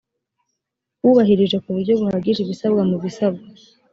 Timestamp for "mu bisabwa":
2.89-3.45